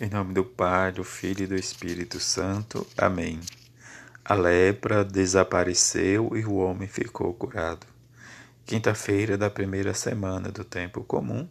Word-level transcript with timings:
Em 0.00 0.08
nome 0.08 0.32
do 0.32 0.44
Pai, 0.44 0.92
do 0.92 1.02
Filho 1.02 1.42
e 1.42 1.46
do 1.48 1.56
Espírito 1.56 2.20
Santo. 2.20 2.86
Amém. 2.96 3.40
A 4.24 4.32
lepra 4.32 5.04
desapareceu 5.04 6.36
e 6.36 6.44
o 6.44 6.54
homem 6.54 6.86
ficou 6.86 7.34
curado. 7.34 7.84
Quinta-feira 8.64 9.36
da 9.36 9.50
primeira 9.50 9.92
semana 9.92 10.52
do 10.52 10.62
tempo 10.62 11.02
comum. 11.02 11.48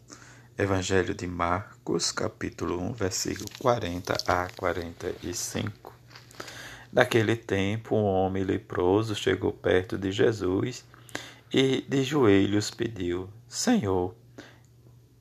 Evangelho 0.57 1.13
de 1.13 1.27
Marcos, 1.27 2.09
capítulo 2.13 2.81
1, 2.81 2.93
versículo 2.93 3.49
40 3.59 4.15
a 4.25 4.47
45. 4.55 5.93
Naquele 6.93 7.35
tempo, 7.35 7.97
um 7.97 8.05
homem 8.05 8.45
leproso 8.45 9.13
chegou 9.13 9.51
perto 9.51 9.97
de 9.97 10.09
Jesus 10.09 10.85
e 11.51 11.81
de 11.81 12.01
joelhos 12.01 12.71
pediu: 12.71 13.27
Senhor, 13.49 14.15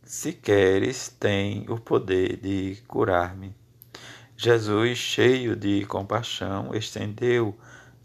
se 0.07 0.33
queres, 0.33 1.09
tem 1.19 1.67
o 1.69 1.81
poder 1.81 2.37
de 2.37 2.79
curar-me. 2.87 3.53
Jesus, 4.37 4.97
cheio 4.97 5.57
de 5.57 5.85
compaixão, 5.85 6.73
estendeu 6.73 7.59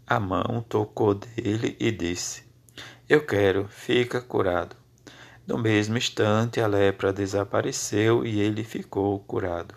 a 0.04 0.18
mão, 0.18 0.64
tocou 0.68 1.14
dele 1.14 1.76
e 1.78 1.92
disse: 1.92 2.42
Eu 3.08 3.24
quero, 3.24 3.68
fica 3.68 4.20
curado. 4.20 4.74
No 5.46 5.56
mesmo 5.56 5.96
instante, 5.96 6.60
a 6.60 6.66
lepra 6.66 7.12
desapareceu 7.12 8.26
e 8.26 8.40
ele 8.40 8.64
ficou 8.64 9.20
curado. 9.20 9.76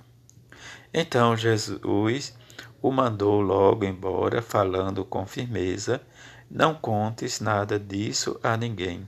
Então 0.92 1.38
Jesus 1.38 2.36
o 2.82 2.92
mandou 2.92 3.40
logo 3.40 3.86
embora, 3.86 4.42
falando 4.42 5.06
com 5.06 5.28
firmeza: 5.28 6.02
Não 6.50 6.74
contes 6.74 7.40
nada 7.40 7.80
disso 7.80 8.40
a 8.42 8.58
ninguém. 8.58 9.08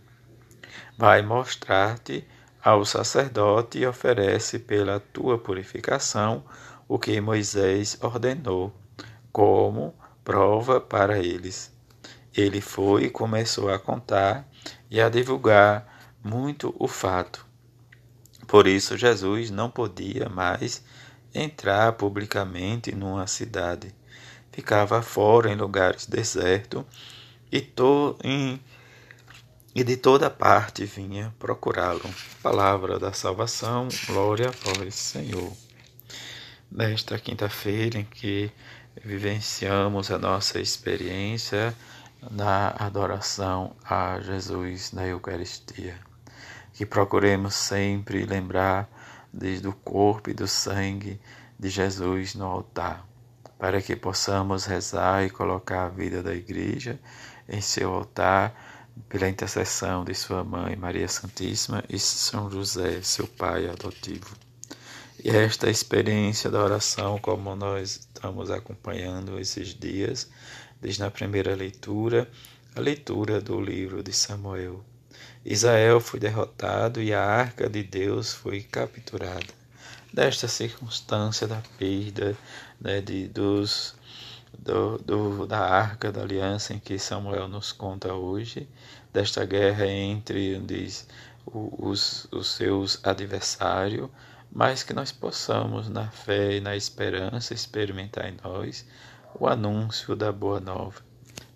Vai 0.95 1.23
mostrar-te 1.23 2.23
ao 2.63 2.85
sacerdote 2.85 3.79
e 3.79 3.85
oferece 3.85 4.59
pela 4.59 4.99
tua 4.99 5.38
purificação 5.38 6.43
o 6.88 6.97
que 6.97 7.20
Moisés 7.20 7.97
ordenou, 8.02 8.73
como 9.31 9.94
prova 10.23 10.80
para 10.80 11.19
eles. 11.19 11.72
Ele 12.36 12.61
foi 12.61 13.05
e 13.05 13.09
começou 13.09 13.72
a 13.72 13.80
contar 13.80 14.47
e 14.89 15.02
a 15.02 15.09
divulgar 15.09 16.14
muito 16.23 16.75
o 16.77 16.88
fato. 16.88 17.45
Por 18.47 18.67
isso, 18.67 18.97
Jesus 18.97 19.49
não 19.49 19.69
podia 19.69 20.30
mais 20.30 20.83
entrar 21.33 21.94
publicamente 21.94 22.94
numa 22.95 23.27
cidade. 23.27 23.94
Ficava 24.52 25.02
fora 25.02 25.52
em 25.52 25.55
lugares 25.55 26.05
desertos 26.05 26.83
e 27.52 27.61
to, 27.61 28.17
em 28.23 28.59
e 29.78 29.83
de 29.83 29.95
toda 29.95 30.28
parte 30.28 30.86
vinha 30.86 31.31
procurá-lo. 31.38 32.02
Palavra 32.42 32.97
da 32.97 33.14
salvação, 33.14 33.88
glória 34.08 34.50
a 34.50 34.73
vós, 34.73 34.95
Senhor. 34.95 35.53
Nesta 36.72 37.20
quinta-feira 37.20 38.00
em 38.00 38.03
que 38.03 38.52
vivenciamos 39.05 40.09
a 40.09 40.17
nossa 40.17 40.59
experiência 40.59 41.75
na 42.31 42.70
adoração 42.80 43.75
a 43.86 44.20
Jesus 44.20 44.94
na 44.94 45.05
Eucaristia, 45.05 46.00
que 46.73 46.83
procuremos 46.83 47.53
sempre 47.53 48.25
lembrar 48.25 48.89
desde 49.31 49.67
o 49.67 49.73
corpo 49.73 50.31
e 50.31 50.33
do 50.33 50.48
sangue 50.48 51.22
de 51.59 51.70
Jesus 51.70 52.33
no 52.33 52.48
altar, 52.48 53.05
para 53.59 53.80
que 53.80 53.95
possamos 53.95 54.66
rezar 54.66 55.23
e 55.23 55.30
colocar 55.30 55.86
a 55.86 55.89
vida 55.89 56.23
da 56.23 56.33
Igreja 56.33 57.00
em 57.48 57.61
seu 57.61 57.94
altar 57.94 58.77
pela 59.09 59.30
intercessão 59.30 60.03
de 60.03 60.14
sua 60.14 60.44
mãe 60.44 60.76
Maria 60.76 61.08
Santíssima 61.08 61.84
e 61.90 61.98
São 62.00 62.50
José, 62.50 63.02
seu 63.02 63.28
pai 63.28 63.67
adotivo. 63.67 64.36
E 65.23 65.30
esta 65.30 65.70
experiência 65.70 66.50
da 66.50 66.64
oração, 66.64 67.17
como 67.20 67.56
nós 67.56 67.92
estamos 67.92 68.52
acompanhando 68.52 69.39
esses 69.39 69.73
dias, 69.73 70.30
desde 70.80 71.04
a 71.04 71.12
primeira 71.12 71.56
leitura, 71.56 72.30
a 72.76 72.80
leitura 72.80 73.42
do 73.42 73.60
livro 73.60 74.04
de 74.04 74.14
Samuel. 74.14 74.86
Israel 75.44 76.00
foi 76.00 76.20
derrotado 76.20 77.02
e 77.02 77.14
a 77.14 77.23
arca 77.23 77.70
de 77.70 77.82
Deus 77.82 78.33
foi 78.33 78.61
capturada. 78.61 79.58
Desta 80.14 80.48
circunstância 80.48 81.48
da 81.48 81.61
perda 81.77 82.38
né, 82.80 83.02
de, 83.02 83.27
dos 83.27 83.95
do, 84.67 84.98
do, 84.98 85.48
da 85.48 85.60
arca 85.60 86.11
da 86.11 86.22
aliança 86.22 86.73
em 86.73 86.80
que 86.80 87.00
Samuel 87.00 87.48
nos 87.48 87.72
conta 87.72 88.14
hoje, 88.14 88.67
desta 89.14 89.45
guerra 89.45 89.88
entre 89.88 90.60
diz, 90.60 91.08
os, 91.45 92.28
os 92.33 92.48
seus 92.50 93.00
adversários, 93.02 94.10
mas 94.52 94.83
que 94.83 94.94
nós 94.94 95.10
possamos, 95.10 95.88
na 95.88 96.10
fé 96.10 96.58
e 96.58 96.60
na 96.60 96.76
esperança, 96.76 97.54
experimentar 97.54 98.27
em 98.27 98.36
nós 98.44 98.86
o 99.39 99.48
anúncio 99.48 100.17
da 100.17 100.33
boa 100.33 100.60
nova. 100.60 101.02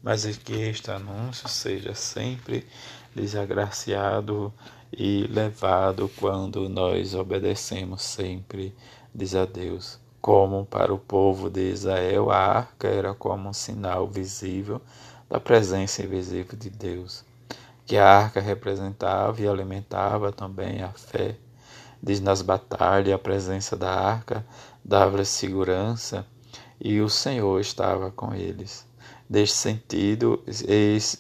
Mas 0.02 0.26
é 0.26 0.32
que 0.32 0.54
este 0.54 0.90
anúncio 0.90 1.50
seja 1.50 1.94
sempre 1.94 2.66
desagraciado 3.14 4.54
e 4.92 5.28
levado 5.30 6.10
quando 6.16 6.70
nós 6.70 7.14
obedecemos 7.14 8.04
sempre, 8.04 8.74
diz 9.14 9.36
a 9.36 9.46
Deus. 9.46 10.00
Como 10.22 10.66
para 10.66 10.94
o 10.94 11.00
povo 11.00 11.50
de 11.50 11.72
Israel, 11.72 12.30
a 12.30 12.38
arca 12.38 12.88
era 12.88 13.12
como 13.12 13.50
um 13.50 13.54
sinal 13.54 14.08
visível 14.08 14.80
da 15.28 15.40
presença 15.40 16.04
invisível 16.04 16.56
de 16.56 16.70
Deus, 16.70 17.26
que 17.88 17.98
a 17.98 18.08
arca 18.08 18.40
representava 18.40 19.42
e 19.42 19.48
alimentava 19.48 20.32
também 20.32 20.84
a 20.84 20.90
fé. 20.90 21.38
Diz 22.04 22.20
nas 22.20 22.44
batalhas, 22.44 23.16
a 23.16 23.18
presença 23.18 23.76
da 23.76 23.92
arca 23.92 24.46
dava 24.86 25.26
segurança 25.26 26.26
e 26.80 27.02
o 27.02 27.10
Senhor 27.10 27.60
estava 27.60 28.12
com 28.12 28.34
eles. 28.34 28.86
Deste 29.28 29.56
sentido, 29.56 30.44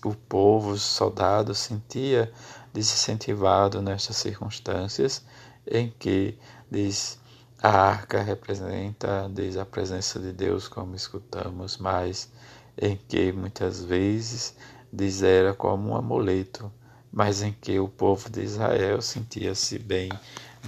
o 0.03 0.13
povo, 0.13 0.71
os 0.71 0.81
soldados, 0.81 1.57
sentia 1.57 2.31
desincentivado 2.73 3.81
nestas 3.81 4.17
circunstâncias 4.17 5.23
em 5.65 5.93
que, 5.97 6.37
diz, 6.69 7.20
a 7.61 7.69
arca 7.69 8.21
representa 8.21 9.29
desde 9.29 9.59
a 9.59 9.65
presença 9.65 10.19
de 10.19 10.33
Deus, 10.33 10.67
como 10.67 10.95
escutamos, 10.95 11.77
mas 11.77 12.31
em 12.77 12.97
que 12.97 13.31
muitas 13.31 13.83
vezes 13.83 14.55
diz 14.91 15.21
era 15.21 15.53
como 15.53 15.89
um 15.89 15.95
amuleto, 15.95 16.71
mas 17.11 17.41
em 17.41 17.51
que 17.51 17.79
o 17.79 17.87
povo 17.87 18.29
de 18.29 18.41
Israel 18.41 19.01
sentia-se 19.01 19.77
bem 19.79 20.09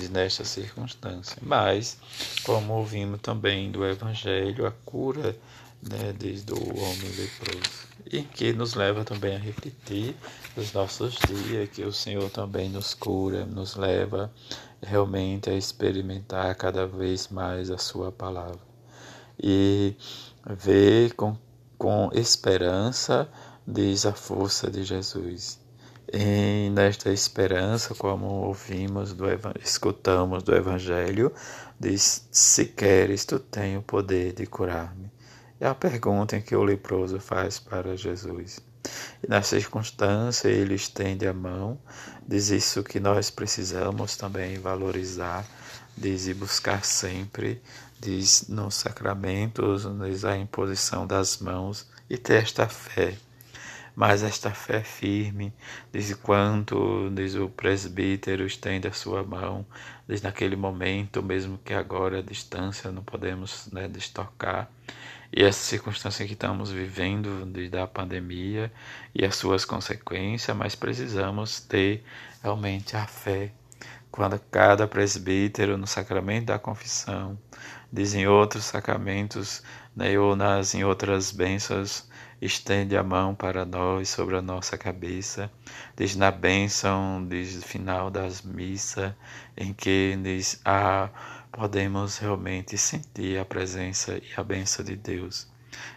nesta 0.09 0.43
circunstância. 0.43 1.37
Mas, 1.41 1.97
como 2.43 2.73
ouvimos 2.73 3.21
também 3.21 3.71
do 3.71 3.85
Evangelho, 3.85 4.65
a 4.65 4.71
cura 4.71 5.37
né, 5.81 6.13
desde 6.17 6.53
o 6.53 6.57
homem 6.57 7.11
leproso, 7.17 7.87
e 8.11 8.21
que 8.21 8.53
nos 8.53 8.73
leva 8.73 9.03
também 9.03 9.35
a 9.35 9.39
refletir 9.39 10.15
nos 10.55 10.73
nossos 10.73 11.15
dias, 11.27 11.69
que 11.69 11.83
o 11.83 11.91
Senhor 11.93 12.29
também 12.29 12.69
nos 12.69 12.93
cura, 12.93 13.45
nos 13.45 13.75
leva 13.75 14.31
realmente 14.81 15.49
a 15.49 15.53
experimentar 15.53 16.55
cada 16.55 16.85
vez 16.85 17.27
mais 17.29 17.69
a 17.69 17.77
Sua 17.77 18.11
palavra 18.11 18.73
e 19.41 19.95
ver 20.45 21.13
com, 21.13 21.37
com 21.77 22.09
esperança, 22.13 23.29
diz 23.65 24.05
a 24.05 24.13
força 24.13 24.69
de 24.69 24.83
Jesus. 24.83 25.62
E 26.15 26.69
nesta 26.69 27.11
esperança, 27.11 27.95
como 27.95 28.27
ouvimos, 28.27 29.13
do, 29.13 29.25
escutamos 29.63 30.43
do 30.43 30.55
Evangelho, 30.55 31.33
diz: 31.79 32.27
Se 32.31 32.65
queres, 32.65 33.25
tu 33.25 33.39
tens 33.39 33.79
o 33.79 33.81
poder 33.81 34.31
de 34.31 34.45
curar-me. 34.45 35.11
É 35.59 35.65
a 35.65 35.73
pergunta 35.73 36.39
que 36.39 36.55
o 36.55 36.61
leproso 36.61 37.19
faz 37.19 37.57
para 37.57 37.97
Jesus. 37.97 38.59
E 39.23 39.27
na 39.27 39.41
circunstância, 39.41 40.49
ele 40.49 40.75
estende 40.75 41.25
a 41.25 41.33
mão, 41.33 41.79
diz 42.27 42.49
isso 42.49 42.83
que 42.83 42.99
nós 42.99 43.31
precisamos 43.31 44.15
também 44.15 44.59
valorizar, 44.59 45.43
diz 45.97 46.27
e 46.27 46.35
buscar 46.35 46.85
sempre, 46.85 47.59
diz 47.99 48.47
nos 48.47 48.75
sacramentos, 48.75 49.87
diz 50.05 50.23
a 50.25 50.37
imposição 50.37 51.07
das 51.07 51.39
mãos 51.39 51.87
e 52.07 52.17
ter 52.19 52.43
esta 52.43 52.67
fé. 52.67 53.17
Mas 53.95 54.23
esta 54.23 54.49
fé 54.49 54.83
firme, 54.83 55.53
diz 55.91 56.13
quanto 56.15 57.11
diz 57.13 57.35
o 57.35 57.47
presbítero 57.47 58.45
estende 58.45 58.87
a 58.87 58.91
sua 58.91 59.23
mão, 59.23 59.65
diz 60.07 60.21
naquele 60.21 60.55
momento, 60.55 61.21
mesmo 61.21 61.59
que 61.63 61.73
agora 61.73 62.19
a 62.19 62.23
distância 62.23 62.91
não 62.91 63.03
podemos 63.03 63.69
né, 63.71 63.87
destocar, 63.87 64.67
e 65.35 65.43
essa 65.43 65.59
circunstância 65.59 66.25
que 66.25 66.33
estamos 66.33 66.71
vivendo 66.71 67.45
desde 67.45 67.77
a 67.77 67.87
pandemia 67.87 68.71
e 69.13 69.25
as 69.25 69.35
suas 69.35 69.65
consequências, 69.65 70.55
mas 70.55 70.75
precisamos 70.75 71.59
ter 71.59 72.03
realmente 72.41 72.95
a 72.95 73.07
fé. 73.07 73.51
Quando 74.11 74.39
cada 74.51 74.87
presbítero 74.87 75.75
no 75.75 75.87
sacramento 75.87 76.45
da 76.45 76.59
confissão, 76.59 77.37
diz 77.91 78.13
em 78.13 78.27
outros 78.27 78.65
sacramentos, 78.65 79.63
né, 79.95 80.17
ou 80.19 80.35
nas 80.35 80.75
em 80.75 80.83
outras 80.83 81.31
bênçãos, 81.31 82.07
estende 82.45 82.97
a 82.97 83.03
mão 83.03 83.33
para 83.33 83.65
nós 83.65 84.09
sobre 84.09 84.35
a 84.35 84.41
nossa 84.41 84.77
cabeça, 84.77 85.49
diz 85.95 86.15
na 86.15 86.29
bênção, 86.29 87.25
diz 87.25 87.63
final 87.63 88.09
das 88.09 88.41
missas, 88.41 89.13
em 89.55 89.73
que 89.73 90.17
diz 90.21 90.59
a 90.65 91.09
podemos 91.51 92.17
realmente 92.17 92.77
sentir 92.77 93.39
a 93.39 93.45
presença 93.45 94.17
e 94.17 94.25
a 94.35 94.43
benção 94.43 94.83
de 94.83 94.95
Deus. 94.95 95.47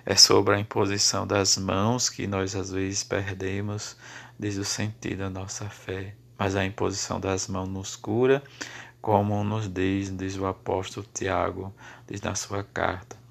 É 0.05 0.15
sobre 0.15 0.55
a 0.55 0.61
imposição 0.61 1.27
das 1.27 1.57
mãos 1.57 2.09
que 2.09 2.27
nós 2.27 2.55
às 2.55 2.71
vezes 2.71 3.03
perdemos, 3.03 3.97
diz 4.39 4.57
o 4.57 4.65
sentido 4.65 5.19
da 5.19 5.31
nossa 5.31 5.69
fé. 5.69 6.15
Mas 6.39 6.55
a 6.55 6.65
imposição 6.65 7.19
das 7.19 7.49
mãos 7.49 7.69
nos 7.69 7.97
cura, 7.97 8.43
como 9.01 9.43
nos 9.43 9.67
diz, 9.69 10.15
diz 10.15 10.37
o 10.37 10.47
apóstolo 10.47 11.07
Tiago, 11.13 11.75
diz 12.07 12.21
na 12.21 12.35
sua 12.35 12.63
carta 12.63 13.26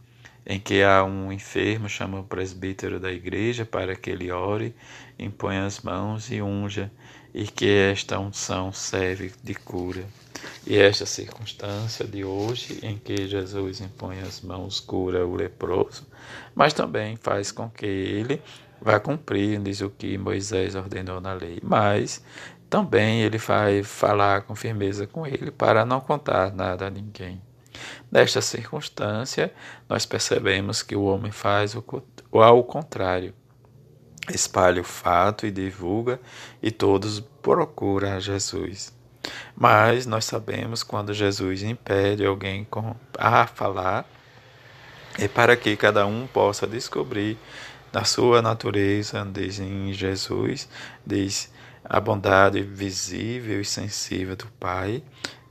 em 0.46 0.60
que 0.60 0.84
há 0.84 1.04
um 1.04 1.32
enfermo, 1.32 1.90
chama 1.90 2.20
o 2.20 2.24
presbítero 2.24 3.00
da 3.00 3.12
igreja 3.12 3.66
para 3.66 3.96
que 3.96 4.10
ele 4.10 4.32
ore, 4.32 4.76
impõe 5.18 5.58
as 5.58 5.82
mãos 5.82 6.30
e 6.30 6.42
unja, 6.42 6.92
e 7.34 7.48
que 7.48 7.68
esta 7.68 8.20
unção 8.20 8.72
serve 8.72 9.34
de 9.44 9.56
cura. 9.56 10.06
E 10.68 10.78
esta 10.78 11.06
circunstância 11.06 12.06
de 12.06 12.24
hoje, 12.24 12.80
em 12.84 12.98
que 12.98 13.28
Jesus 13.28 13.82
impõe 13.82 14.20
as 14.20 14.42
mãos, 14.42 14.80
cura 14.80 15.26
o 15.26 15.36
leproso, 15.36 16.08
mas 16.54 16.74
também 16.74 17.16
faz 17.16 17.52
com 17.52 17.70
que 17.70 17.86
ele 17.86 18.42
vá 18.82 19.00
cumprir, 19.00 19.60
diz 19.62 19.82
o 19.82 19.90
que 19.90 20.18
Moisés 20.18 20.76
ordenou 20.76 21.20
na 21.20 21.34
lei. 21.34 21.60
Mas 21.64 22.24
também 22.70 23.22
ele 23.22 23.38
vai 23.38 23.84
falar 23.84 24.44
com 24.44 24.56
firmeza 24.56 25.08
com 25.08 25.26
ele 25.26 25.52
para 25.52 25.86
não 25.86 26.00
contar 26.00 26.54
nada 26.54 26.88
a 26.88 26.90
ninguém. 26.90 27.42
Nesta 28.12 28.42
circunstância, 28.42 29.54
nós 29.88 30.06
percebemos 30.06 30.82
que 30.82 30.96
o 30.96 31.04
homem 31.04 31.32
faz 31.32 31.76
o 31.76 31.84
ao 32.42 32.64
contrário. 32.64 33.34
Espalha 34.30 34.82
o 34.82 34.86
fato 34.86 35.46
e 35.46 35.52
divulga, 35.52 36.20
e 36.62 36.72
todos 36.72 37.20
procuram 37.20 38.14
a 38.14 38.20
Jesus. 38.20 38.94
Mas 39.56 40.06
nós 40.06 40.26
sabemos 40.26 40.84
quando 40.84 41.14
Jesus 41.14 41.64
impede 41.64 42.26
alguém 42.26 42.68
a 43.18 43.48
falar, 43.48 44.06
é 45.18 45.28
para 45.28 45.56
que 45.56 45.76
cada 45.78 46.06
um 46.06 46.28
possa 46.28 46.68
descobrir 46.68 47.38
na 47.94 48.04
sua 48.04 48.42
natureza, 48.42 49.26
diz 49.32 49.60
em 49.60 49.94
Jesus, 49.94 50.68
diz 51.06 51.52
a 51.84 52.00
bondade 52.00 52.62
visível 52.62 53.62
e 53.62 53.66
sensível 53.66 54.36
do 54.36 54.48
Pai, 54.60 55.04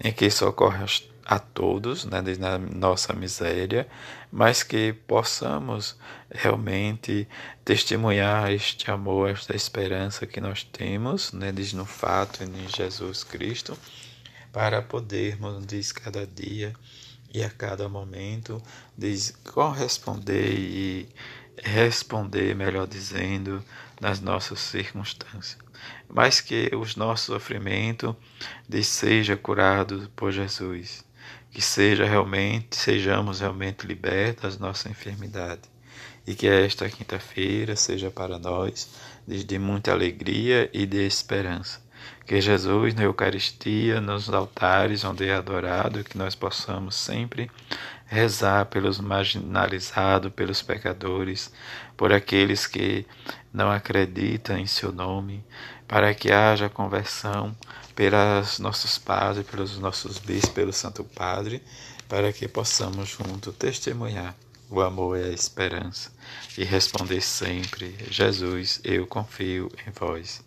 em 0.03 0.13
que 0.13 0.29
socorre 0.31 0.85
a 1.25 1.39
todos, 1.39 2.05
né, 2.05 2.21
na 2.39 2.59
nossa 2.59 3.15
miséria, 3.15 3.89
mas 4.31 4.63
que 4.63 4.93
possamos 5.07 5.97
realmente 6.31 7.27
testemunhar 7.65 8.53
este 8.53 8.91
amor, 8.91 9.31
esta 9.31 9.57
esperança 9.57 10.27
que 10.27 10.41
nós 10.41 10.65
temos, 10.65 11.33
né, 11.33 11.51
diz 11.51 11.73
no 11.73 11.87
fato 11.87 12.45
em 12.45 12.69
Jesus 12.69 13.25
Cristo, 13.25 13.77
para 14.53 14.83
podermos, 14.83 15.67
diz 15.67 15.93
cada 15.93 16.27
dia 16.27 16.75
e 17.33 17.43
a 17.43 17.51
cada 17.51 17.89
momento, 17.89 18.63
diz 18.97 19.35
corresponder 19.53 20.53
e 20.53 21.09
responder, 21.63 22.55
melhor 22.55 22.87
dizendo, 22.87 23.65
nas 24.01 24.21
nossas 24.21 24.61
circunstâncias. 24.61 25.59
Mas 26.09 26.41
que 26.41 26.71
os 26.77 26.97
nossos 26.97 27.27
sofrimentos 27.27 28.15
seja 28.83 29.37
curado 29.37 30.11
por 30.15 30.31
Jesus 30.31 31.05
que 31.55 31.63
seja 31.63 32.05
realmente, 32.05 32.75
sejamos 32.77 33.39
realmente 33.39 33.87
libertos 33.87 34.57
da 34.57 34.67
nossa 34.67 34.89
enfermidade 34.89 35.63
e 36.27 36.35
que 36.35 36.49
esta 36.49 36.91
quinta-feira 36.91 37.77
seja 37.77 38.11
para 38.11 38.41
nós 38.41 38.91
de 39.25 39.57
muita 39.57 39.93
alegria 39.93 40.69
e 40.73 40.85
de 40.85 41.07
esperança. 41.07 41.81
Que 42.27 42.41
Jesus 42.41 42.95
na 42.95 43.05
Eucaristia, 43.05 44.01
nos 44.01 44.29
altares 44.29 45.05
onde 45.05 45.29
é 45.29 45.35
adorado, 45.35 46.03
que 46.03 46.19
nós 46.19 46.35
possamos 46.35 46.97
sempre 46.97 47.49
rezar 48.15 48.67
pelos 48.67 49.01
marginalizados, 49.01 50.33
pelos 50.33 50.63
pecadores, 50.63 51.53
por 51.97 52.13
aqueles 52.13 52.65
que 52.67 53.05
não 53.53 53.71
acreditam 53.71 54.57
em 54.57 54.67
seu 54.67 54.93
nome, 54.93 55.45
para 55.89 56.15
que 56.15 56.31
haja 56.31 56.69
conversão 56.69 57.55
pelos 57.95 58.61
nossos 58.61 58.99
padres, 58.99 59.45
pelos 59.47 59.79
nossos 59.79 60.19
bispos, 60.19 60.51
pelo 60.51 60.73
Santo 60.73 61.03
Padre, 61.03 61.61
para 62.09 62.33
que 62.33 62.47
possamos 62.47 63.09
juntos 63.09 63.55
testemunhar 63.57 64.35
o 64.71 64.81
amor 64.81 65.19
e 65.19 65.25
a 65.25 65.29
esperança 65.33 66.13
e 66.57 66.65
responder 66.65 67.21
sempre: 67.21 67.97
Jesus, 68.09 68.81
eu 68.85 69.07
confio 69.07 69.71
em 69.87 69.91
vós. 69.91 70.43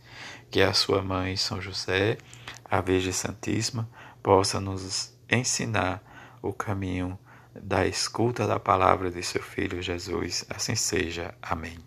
Que 0.50 0.62
a 0.62 0.72
sua 0.72 1.02
mãe, 1.02 1.36
São 1.36 1.62
José, 1.62 2.18
a 2.64 2.80
Virgem 2.80 3.12
Santíssima, 3.12 3.88
possa 4.24 4.62
nos 4.62 5.14
ensinar 5.30 6.02
o 6.42 6.54
caminho 6.54 7.20
da 7.62 7.86
escuta 7.86 8.48
da 8.48 8.60
palavra 8.60 9.12
de 9.12 9.24
seu 9.24 9.42
Filho 9.42 9.82
Jesus. 9.82 10.46
Assim 10.50 10.76
seja. 10.76 11.34
Amém. 11.42 11.76